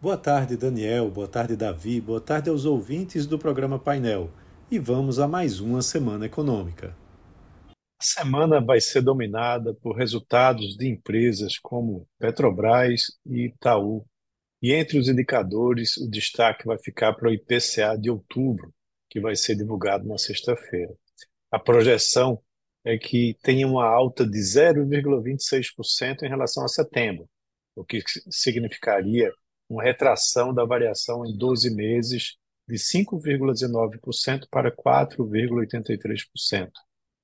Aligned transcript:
Boa 0.00 0.16
tarde, 0.16 0.56
Daniel. 0.56 1.10
Boa 1.10 1.28
tarde, 1.28 1.54
Davi. 1.54 2.00
Boa 2.00 2.22
tarde 2.22 2.48
aos 2.48 2.64
ouvintes 2.64 3.26
do 3.26 3.38
programa 3.38 3.78
Painel. 3.78 4.30
E 4.70 4.78
vamos 4.78 5.18
a 5.18 5.28
mais 5.28 5.60
uma 5.60 5.82
semana 5.82 6.24
econômica. 6.24 6.96
A 7.68 8.02
semana 8.02 8.64
vai 8.64 8.80
ser 8.80 9.02
dominada 9.02 9.74
por 9.74 9.94
resultados 9.94 10.74
de 10.74 10.88
empresas 10.88 11.58
como 11.58 12.08
Petrobras 12.18 13.08
e 13.26 13.48
Itaú. 13.48 14.02
E 14.62 14.72
entre 14.72 14.98
os 14.98 15.06
indicadores, 15.06 15.98
o 15.98 16.08
destaque 16.08 16.64
vai 16.64 16.78
ficar 16.78 17.12
para 17.12 17.28
o 17.28 17.32
IPCA 17.34 17.94
de 18.00 18.08
outubro, 18.08 18.72
que 19.10 19.20
vai 19.20 19.36
ser 19.36 19.54
divulgado 19.54 20.08
na 20.08 20.16
sexta-feira. 20.16 20.94
A 21.50 21.58
projeção 21.58 22.40
é 22.86 22.96
que 22.96 23.36
tenha 23.42 23.68
uma 23.68 23.84
alta 23.84 24.26
de 24.26 24.38
0,26% 24.38 26.22
em 26.22 26.28
relação 26.30 26.64
a 26.64 26.68
setembro, 26.68 27.28
o 27.76 27.84
que 27.84 28.02
significaria 28.30 29.30
uma 29.70 29.84
retração 29.84 30.52
da 30.52 30.64
variação 30.64 31.24
em 31.24 31.34
12 31.36 31.72
meses 31.72 32.36
de 32.68 32.76
5,19% 32.76 34.48
para 34.50 34.70
4,83%. 34.74 36.70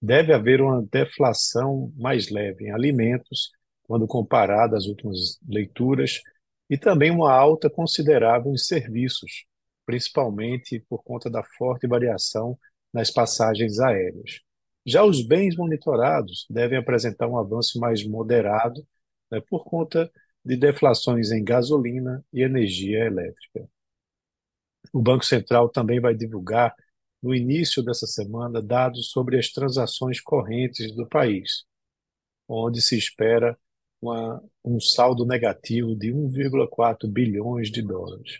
Deve 0.00 0.32
haver 0.32 0.62
uma 0.62 0.82
deflação 0.90 1.92
mais 1.96 2.30
leve 2.30 2.64
em 2.64 2.70
alimentos, 2.70 3.50
quando 3.82 4.06
comparada 4.06 4.78
às 4.78 4.86
últimas 4.86 5.38
leituras, 5.46 6.22
e 6.70 6.78
também 6.78 7.10
uma 7.10 7.30
alta 7.30 7.68
considerável 7.68 8.52
em 8.52 8.56
serviços, 8.56 9.44
principalmente 9.84 10.80
por 10.88 11.02
conta 11.02 11.28
da 11.28 11.42
forte 11.42 11.86
variação 11.86 12.58
nas 12.92 13.10
passagens 13.10 13.78
aéreas. 13.80 14.40
Já 14.86 15.04
os 15.04 15.22
bens 15.22 15.56
monitorados 15.56 16.46
devem 16.48 16.78
apresentar 16.78 17.28
um 17.28 17.36
avanço 17.36 17.78
mais 17.78 18.02
moderado, 18.06 18.82
né, 19.30 19.42
por 19.42 19.64
conta 19.64 20.10
de 20.44 20.56
deflações 20.56 21.30
em 21.30 21.44
gasolina 21.44 22.24
e 22.32 22.42
energia 22.42 23.04
elétrica. 23.04 23.68
O 24.92 25.00
Banco 25.00 25.24
Central 25.24 25.68
também 25.68 26.00
vai 26.00 26.14
divulgar, 26.14 26.74
no 27.22 27.34
início 27.34 27.82
dessa 27.82 28.06
semana, 28.06 28.62
dados 28.62 29.10
sobre 29.10 29.38
as 29.38 29.50
transações 29.50 30.20
correntes 30.20 30.94
do 30.94 31.06
país, 31.06 31.64
onde 32.48 32.80
se 32.80 32.96
espera 32.96 33.58
uma, 34.00 34.42
um 34.64 34.80
saldo 34.80 35.26
negativo 35.26 35.94
de 35.94 36.12
1,4 36.12 37.06
bilhões 37.06 37.70
de 37.70 37.82
dólares. 37.82 38.38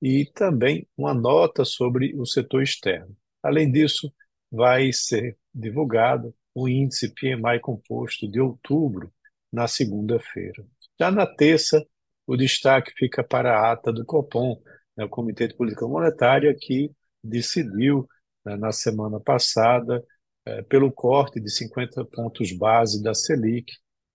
E 0.00 0.26
também 0.26 0.86
uma 0.96 1.12
nota 1.12 1.64
sobre 1.64 2.14
o 2.14 2.24
setor 2.24 2.62
externo. 2.62 3.16
Além 3.42 3.70
disso, 3.70 4.12
vai 4.50 4.92
ser 4.92 5.36
divulgado 5.52 6.32
o 6.54 6.68
índice 6.68 7.12
PMI 7.12 7.58
composto 7.60 8.28
de 8.28 8.40
outubro 8.40 9.12
na 9.54 9.68
segunda-feira. 9.68 10.66
Já 10.98 11.10
na 11.10 11.26
terça, 11.26 11.80
o 12.26 12.36
destaque 12.36 12.92
fica 12.96 13.22
para 13.22 13.56
a 13.56 13.72
ata 13.72 13.92
do 13.92 14.04
Copom, 14.04 14.60
né, 14.96 15.04
o 15.04 15.08
Comitê 15.08 15.46
de 15.46 15.56
Política 15.56 15.86
Monetária, 15.86 16.54
que 16.58 16.90
decidiu, 17.22 18.08
né, 18.44 18.56
na 18.56 18.72
semana 18.72 19.20
passada, 19.20 20.04
é, 20.44 20.62
pelo 20.62 20.92
corte 20.92 21.40
de 21.40 21.50
50 21.50 22.04
pontos 22.06 22.52
base 22.52 23.02
da 23.02 23.14
Selic, 23.14 23.72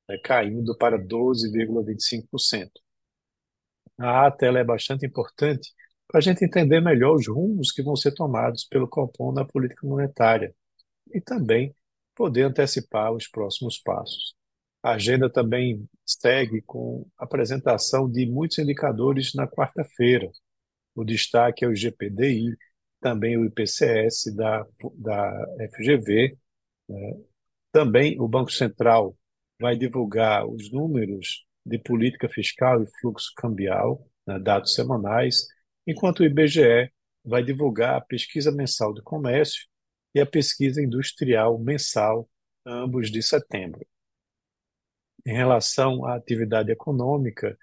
né, 0.10 0.18
caindo 0.24 0.76
para 0.78 0.98
12,25%. 0.98 2.70
A 3.98 4.28
ata 4.28 4.46
é 4.46 4.64
bastante 4.64 5.06
importante 5.06 5.72
para 6.08 6.20
a 6.20 6.22
gente 6.22 6.44
entender 6.44 6.82
melhor 6.82 7.16
os 7.16 7.28
rumos 7.28 7.72
que 7.72 7.84
vão 7.84 7.96
ser 7.96 8.14
tomados 8.14 8.66
pelo 8.66 8.88
Copom 8.90 9.32
na 9.32 9.46
política 9.46 9.88
monetária 9.88 10.54
e 11.14 11.22
também 11.22 11.74
poder 12.16 12.44
antecipar 12.44 13.14
os 13.14 13.28
próximos 13.28 13.78
passos. 13.78 14.39
A 14.82 14.92
agenda 14.92 15.30
também 15.30 15.88
segue 16.06 16.62
com 16.62 17.06
apresentação 17.18 18.10
de 18.10 18.26
muitos 18.26 18.58
indicadores 18.60 19.34
na 19.34 19.48
quarta-feira. 19.48 20.32
O 20.96 21.04
destaque 21.04 21.66
é 21.66 21.68
o 21.68 21.76
GPDI, 21.76 22.58
também 23.02 23.38
o 23.38 23.46
IPCS 23.46 24.34
da, 24.36 24.66
da 24.96 25.46
FGV. 25.72 26.38
Né? 26.88 27.22
Também 27.72 28.20
o 28.20 28.28
Banco 28.28 28.52
Central 28.52 29.16
vai 29.60 29.76
divulgar 29.76 30.48
os 30.48 30.72
números 30.72 31.46
de 31.66 31.78
política 31.78 32.30
fiscal 32.30 32.82
e 32.82 32.88
fluxo 33.00 33.32
cambial, 33.36 34.06
né, 34.26 34.40
dados 34.40 34.74
semanais, 34.74 35.46
enquanto 35.86 36.22
o 36.22 36.26
IBGE 36.26 36.92
vai 37.24 37.44
divulgar 37.44 37.96
a 37.96 38.02
pesquisa 38.02 38.52
mensal 38.52 38.94
de 38.94 39.02
comércio 39.02 39.68
e 40.16 40.20
a 40.20 40.26
pesquisa 40.26 40.82
industrial 40.82 41.60
mensal, 41.60 42.30
ambos 42.66 43.12
de 43.12 43.22
setembro. 43.22 43.86
Em 45.30 45.34
relação 45.34 46.06
à 46.06 46.16
atividade 46.16 46.72
econômica, 46.72 47.56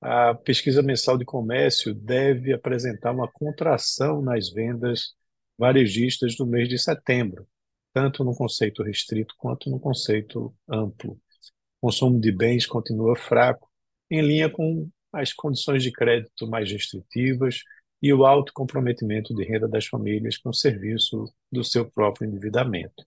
a 0.00 0.36
pesquisa 0.36 0.80
mensal 0.80 1.18
de 1.18 1.24
comércio 1.24 1.92
deve 1.92 2.52
apresentar 2.52 3.10
uma 3.10 3.26
contração 3.26 4.22
nas 4.22 4.50
vendas 4.50 5.16
varejistas 5.58 6.36
do 6.36 6.46
mês 6.46 6.68
de 6.68 6.78
setembro, 6.78 7.44
tanto 7.92 8.22
no 8.22 8.36
conceito 8.36 8.84
restrito 8.84 9.34
quanto 9.36 9.68
no 9.68 9.80
conceito 9.80 10.54
amplo. 10.70 11.14
O 11.80 11.88
consumo 11.88 12.20
de 12.20 12.30
bens 12.30 12.66
continua 12.66 13.16
fraco, 13.16 13.68
em 14.08 14.22
linha 14.22 14.48
com 14.48 14.88
as 15.12 15.32
condições 15.32 15.82
de 15.82 15.90
crédito 15.90 16.46
mais 16.46 16.70
restritivas 16.70 17.64
e 18.00 18.12
o 18.12 18.24
alto 18.24 18.52
comprometimento 18.52 19.34
de 19.34 19.42
renda 19.42 19.66
das 19.66 19.86
famílias 19.86 20.36
com 20.36 20.50
o 20.50 20.54
serviço 20.54 21.24
do 21.50 21.64
seu 21.64 21.90
próprio 21.90 22.28
endividamento. 22.28 23.04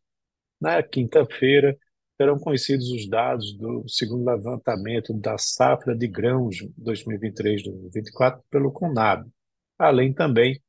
Na 0.59 0.83
quinta-feira, 0.83 1.77
serão 2.21 2.37
conhecidos 2.37 2.91
os 2.91 3.09
dados 3.09 3.51
do 3.57 3.83
segundo 3.89 4.29
levantamento 4.29 5.11
da 5.11 5.39
safra 5.39 5.97
de 5.97 6.07
grãos 6.07 6.57
2023-2024 6.79 8.41
pelo 8.47 8.71
Conab, 8.71 9.27
além 9.75 10.13
também 10.13 10.61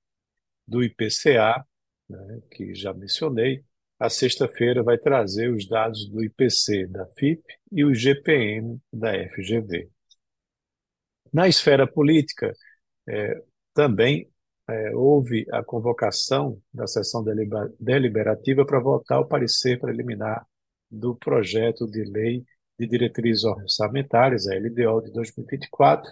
do 0.67 0.83
IPCA, 0.83 1.62
né, 2.09 2.41
que 2.51 2.75
já 2.75 2.95
mencionei. 2.95 3.62
A 3.99 4.09
sexta-feira 4.09 4.83
vai 4.83 4.97
trazer 4.97 5.53
os 5.53 5.69
dados 5.69 6.09
do 6.09 6.25
IPC 6.25 6.87
da 6.87 7.07
FIP 7.19 7.43
e 7.71 7.85
o 7.85 7.95
GPM 7.95 8.81
da 8.91 9.12
FGV. 9.29 9.91
Na 11.31 11.49
esfera 11.49 11.87
política, 11.87 12.51
é, 13.07 13.43
também 13.75 14.27
é, 14.71 14.97
houve 14.97 15.47
a 15.53 15.62
convocação 15.62 16.59
da 16.73 16.87
sessão 16.87 17.23
deliberativa 17.79 18.65
para 18.65 18.81
votar 18.81 19.21
o 19.21 19.29
parecer 19.29 19.79
preliminar 19.79 20.47
do 20.93 21.17
projeto 21.17 21.87
de 21.87 22.05
lei 22.05 22.45
de 22.79 22.87
diretrizes 22.87 23.45
orçamentárias, 23.45 24.47
a 24.47 24.55
LDO 24.55 25.03
de 25.03 25.13
2024, 25.13 26.11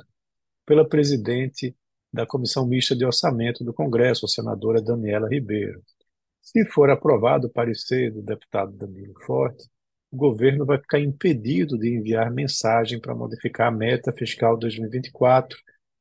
pela 0.64 0.88
presidente 0.88 1.76
da 2.12 2.26
Comissão 2.26 2.66
Mista 2.66 2.96
de 2.96 3.04
Orçamento 3.04 3.62
do 3.62 3.74
Congresso, 3.74 4.24
a 4.24 4.28
senadora 4.28 4.80
Daniela 4.80 5.28
Ribeiro. 5.28 5.82
Se 6.40 6.64
for 6.64 6.90
aprovado 6.90 7.46
o 7.46 7.50
parecer 7.50 8.10
do 8.10 8.22
deputado 8.22 8.72
Danilo 8.72 9.14
Forte, 9.20 9.68
o 10.10 10.16
governo 10.16 10.64
vai 10.64 10.78
ficar 10.78 10.98
impedido 10.98 11.78
de 11.78 11.94
enviar 11.94 12.30
mensagem 12.32 13.00
para 13.00 13.14
modificar 13.14 13.68
a 13.68 13.70
meta 13.70 14.12
fiscal 14.12 14.56
2024 14.56 15.56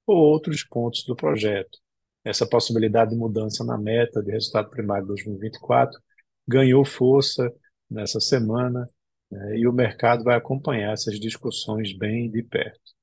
ou 0.07 0.17
outros 0.17 0.63
pontos 0.63 1.03
do 1.03 1.15
projeto. 1.15 1.77
Essa 2.23 2.47
possibilidade 2.47 3.11
de 3.11 3.17
mudança 3.17 3.63
na 3.63 3.77
meta 3.77 4.23
de 4.23 4.31
resultado 4.31 4.69
primário 4.69 5.05
2024 5.05 5.99
ganhou 6.47 6.83
força 6.83 7.53
nessa 7.89 8.19
semana 8.19 8.87
né, 9.31 9.57
e 9.57 9.67
o 9.67 9.73
mercado 9.73 10.23
vai 10.23 10.35
acompanhar 10.35 10.93
essas 10.93 11.19
discussões 11.19 11.93
bem 11.93 12.29
de 12.29 12.43
perto. 12.43 12.93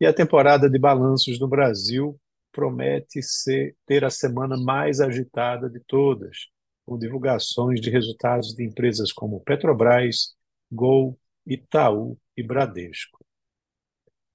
E 0.00 0.06
a 0.06 0.12
temporada 0.12 0.68
de 0.68 0.78
balanços 0.78 1.38
no 1.38 1.48
Brasil 1.48 2.18
promete 2.52 3.22
ser, 3.22 3.76
ter 3.86 4.04
a 4.04 4.10
semana 4.10 4.56
mais 4.56 5.00
agitada 5.00 5.68
de 5.68 5.80
todas, 5.80 6.48
com 6.84 6.98
divulgações 6.98 7.80
de 7.80 7.90
resultados 7.90 8.54
de 8.54 8.64
empresas 8.64 9.12
como 9.12 9.40
Petrobras, 9.40 10.34
Gol, 10.70 11.18
Itaú 11.46 12.18
e 12.36 12.42
Bradesco. 12.42 13.24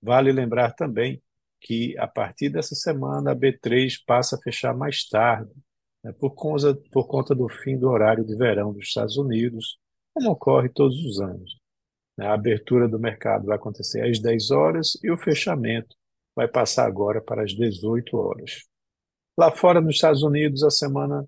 Vale 0.02 0.32
lembrar 0.32 0.74
também 0.74 1.22
que, 1.60 1.98
a 1.98 2.08
partir 2.08 2.50
dessa 2.50 2.74
semana, 2.74 3.32
a 3.32 3.36
B3 3.36 4.04
passa 4.06 4.36
a 4.36 4.42
fechar 4.42 4.76
mais 4.76 5.08
tarde, 5.08 5.52
né, 6.04 6.12
por, 6.14 6.32
conta, 6.32 6.76
por 6.92 7.08
conta 7.08 7.36
do 7.36 7.48
fim 7.48 7.78
do 7.78 7.90
horário 7.90 8.26
de 8.26 8.36
verão 8.36 8.74
dos 8.74 8.86
Estados 8.86 9.18
Unidos, 9.18 9.78
como 10.14 10.32
ocorre 10.32 10.70
todos 10.70 10.98
os 11.04 11.20
anos. 11.20 11.58
Né. 12.18 12.26
A 12.26 12.34
abertura 12.34 12.88
do 12.88 13.00
mercado 13.00 13.46
vai 13.46 13.56
acontecer 13.56 14.04
às 14.04 14.20
10 14.20 14.52
horas 14.52 14.98
e 15.04 15.12
o 15.12 15.18
fechamento 15.18 15.96
vai 16.36 16.48
passar 16.48 16.86
agora 16.86 17.22
para 17.22 17.44
as 17.44 17.54
18 17.54 18.16
horas. 18.18 18.68
Lá 19.38 19.52
fora, 19.52 19.82
nos 19.82 19.96
Estados 19.96 20.24
Unidos, 20.24 20.64
a 20.64 20.70
semana 20.70 21.26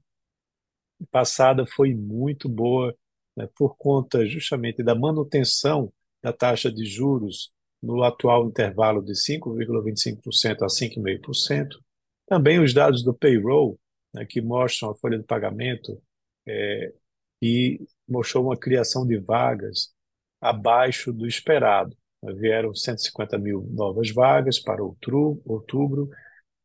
passada 1.12 1.66
foi 1.66 1.94
muito 1.94 2.48
boa, 2.48 2.96
né, 3.36 3.48
por 3.56 3.76
conta 3.78 4.26
justamente 4.26 4.84
da 4.84 4.96
manutenção 4.96 5.92
da 6.22 6.32
taxa 6.32 6.72
de 6.72 6.86
juros 6.86 7.52
no 7.82 8.02
atual 8.04 8.48
intervalo 8.48 9.02
de 9.02 9.14
5,25% 9.14 10.64
a 10.64 10.68
5,5%. 10.68 11.80
Também 12.26 12.60
os 12.60 12.74
dados 12.74 13.04
do 13.04 13.14
payroll 13.14 13.78
né, 14.14 14.26
que 14.26 14.42
mostram 14.42 14.92
a 14.92 14.96
folha 14.96 15.18
de 15.18 15.26
pagamento 15.26 16.02
é, 16.48 16.94
e 17.42 17.80
mostrou 18.08 18.46
uma 18.46 18.58
criação 18.58 19.06
de 19.06 19.18
vagas 19.18 19.94
abaixo 20.40 21.12
do 21.12 21.28
esperado. 21.28 21.96
vieram 22.36 22.74
150 22.74 23.38
mil 23.38 23.68
novas 23.72 24.12
vagas 24.12 24.60
para 24.60 24.84
outubro, 24.84 26.10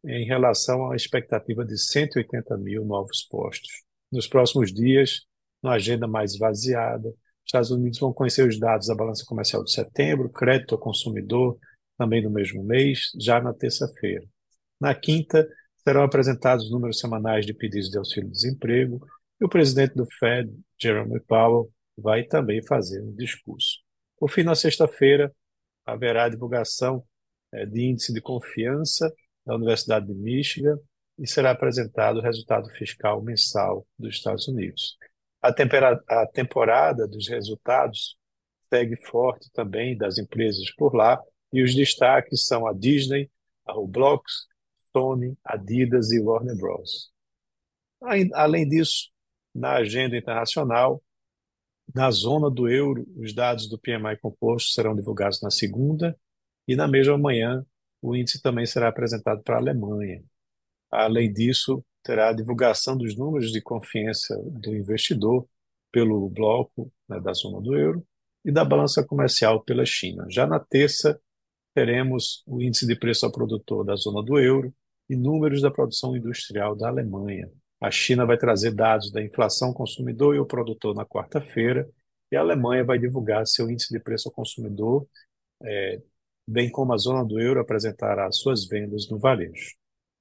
em 0.05 0.25
relação 0.25 0.91
à 0.91 0.97
expectativa 0.97 1.65
de 1.65 1.77
180 1.77 2.56
mil 2.59 2.85
novos 2.85 3.23
postos. 3.23 3.83
Nos 4.11 4.27
próximos 4.27 4.73
dias, 4.73 5.27
numa 5.62 5.75
agenda 5.75 6.06
mais 6.06 6.35
esvaziada, 6.35 7.12
Estados 7.45 7.71
Unidos 7.71 7.99
vão 7.99 8.12
conhecer 8.12 8.47
os 8.47 8.59
dados 8.59 8.89
da 8.89 8.95
balança 8.95 9.25
comercial 9.25 9.65
de 9.65 9.73
setembro, 9.73 10.29
crédito 10.29 10.75
ao 10.75 10.81
consumidor, 10.81 11.59
também 11.97 12.23
no 12.23 12.31
mesmo 12.31 12.62
mês, 12.62 13.11
já 13.19 13.41
na 13.41 13.55
terça-feira. 13.55 14.25
Na 14.81 14.95
quinta, 14.95 15.49
serão 15.85 16.03
apresentados 16.03 16.67
os 16.67 16.71
números 16.71 16.99
semanais 16.99 17.47
de 17.47 17.55
pedidos 17.55 17.91
de 17.91 17.99
auxílio-desemprego 17.99 19.01
e 19.41 19.45
o 19.45 19.49
presidente 19.49 19.95
do 19.95 20.07
Fed, 20.19 20.51
Jerome 20.81 21.21
Powell, 21.21 21.71
vai 21.97 22.25
também 22.25 22.63
fazer 22.65 23.03
um 23.03 23.15
discurso. 23.15 23.79
Por 24.19 24.31
fim, 24.31 24.43
na 24.43 24.55
sexta-feira, 24.55 25.33
haverá 25.85 26.29
divulgação 26.29 27.05
é, 27.53 27.65
de 27.65 27.83
índice 27.83 28.13
de 28.13 28.21
confiança 28.21 29.13
da 29.45 29.55
Universidade 29.55 30.07
de 30.07 30.15
Michigan 30.15 30.79
e 31.19 31.27
será 31.27 31.53
apresentado 31.53 32.19
o 32.19 32.23
resultado 32.23 32.69
fiscal 32.71 33.23
mensal 33.23 33.87
dos 33.99 34.15
Estados 34.15 34.47
Unidos. 34.47 34.97
A, 35.41 35.49
a 35.49 36.27
temporada 36.27 37.07
dos 37.07 37.29
resultados 37.29 38.17
segue 38.69 38.97
forte 39.07 39.51
também 39.53 39.97
das 39.97 40.19
empresas 40.19 40.71
por 40.75 40.95
lá 40.95 41.21
e 41.53 41.63
os 41.63 41.75
destaques 41.75 42.47
são 42.47 42.67
a 42.67 42.73
Disney, 42.73 43.31
a 43.67 43.73
Roblox, 43.73 44.47
Adidas 45.45 46.12
e 46.12 46.21
Warner 46.21 46.56
Bros. 46.56 47.12
Além 48.35 48.69
disso, 48.69 49.11
na 49.55 49.75
agenda 49.77 50.17
internacional, 50.17 51.03
na 51.95 52.11
zona 52.11 52.50
do 52.50 52.69
euro, 52.69 53.06
os 53.17 53.33
dados 53.35 53.69
do 53.69 53.79
PMI 53.79 54.17
composto 54.21 54.71
serão 54.73 54.95
divulgados 54.95 55.41
na 55.41 55.50
segunda 55.50 56.19
e 56.67 56.77
na 56.77 56.87
mesma 56.87 57.17
manhã 57.17 57.65
o 58.00 58.15
índice 58.15 58.41
também 58.41 58.67
será 58.67 58.89
apresentado 58.89 59.43
para 59.43 59.56
a 59.56 59.59
Alemanha. 59.59 60.23
Além 60.91 61.33
disso, 61.33 61.85
terá 62.03 62.29
a 62.29 62.33
divulgação 62.33 62.97
dos 62.97 63.17
números 63.17 63.50
de 63.50 63.61
confiança 63.61 64.37
do 64.45 64.75
investidor 64.75 65.49
pelo 65.91 66.29
bloco 66.29 66.93
né, 67.09 67.19
da 67.21 67.33
zona 67.33 67.61
do 67.61 67.75
euro 67.75 68.06
e 68.45 68.53
da 68.53 68.65
balança 68.65 69.05
comercial 69.05 69.62
pela 69.62 69.85
China. 69.85 70.27
Já 70.31 70.47
na 70.47 70.61
terça, 70.61 71.21
teremos 71.75 72.43
o 72.47 72.62
índice 72.62 72.87
de 72.87 72.97
preço 72.97 73.27
ao 73.27 73.33
produtor 73.33 73.85
da 73.85 73.97
zona 73.97 74.23
do 74.23 74.39
euro 74.39 74.73
e 75.09 75.17
números 75.17 75.63
da 75.63 75.71
produção 75.71 76.17
industrial 76.17 76.77
da 76.77 76.89
Alemanha. 76.89 77.51
A 77.81 77.91
China 77.91 78.27
vai 78.27 78.37
trazer 78.37 78.73
dados 78.73 79.11
da 79.11 79.23
inflação 79.23 79.73
consumidor 79.73 80.35
e 80.35 80.39
o 80.39 80.47
produtor 80.47 80.95
na 80.95 81.07
quarta-feira, 81.07 81.89
e 82.31 82.37
a 82.37 82.41
Alemanha 82.41 82.85
vai 82.85 82.99
divulgar 82.99 83.47
seu 83.47 83.71
índice 83.71 83.93
de 83.93 84.01
preço 84.01 84.29
ao 84.29 84.35
consumidor, 84.35 85.07
é, 85.63 86.01
bem 86.47 86.71
como 86.71 86.93
a 86.93 86.99
zona 86.99 87.25
do 87.25 87.41
euro 87.41 87.61
apresentará 87.61 88.31
suas 88.33 88.67
vendas 88.67 89.09
no 89.09 89.19
varejo. 89.19 89.75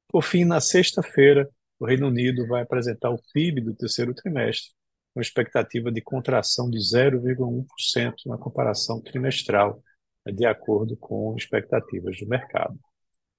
Por 0.07 0.23
fim, 0.23 0.45
na 0.45 0.61
sexta-feira, 0.61 1.49
o 1.79 1.85
Reino 1.85 2.07
Unido 2.07 2.47
vai 2.47 2.61
apresentar 2.61 3.09
o 3.09 3.21
PIB 3.33 3.61
do 3.61 3.75
terceiro 3.75 4.13
trimestre, 4.13 4.71
com 5.13 5.21
expectativa 5.21 5.91
de 5.91 6.01
contração 6.01 6.69
de 6.69 6.77
0,1% 6.77 8.13
na 8.25 8.37
comparação 8.37 9.01
trimestral, 9.01 9.81
de 10.25 10.45
acordo 10.45 10.95
com 10.97 11.35
expectativas 11.35 12.19
do 12.19 12.27
mercado. 12.27 12.77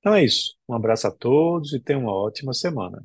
Então 0.09 0.17
é 0.17 0.25
isso. 0.25 0.57
Um 0.67 0.75
abraço 0.75 1.07
a 1.07 1.11
todos 1.11 1.75
e 1.75 1.81
tenham 1.81 2.01
uma 2.01 2.15
ótima 2.15 2.55
semana. 2.55 3.05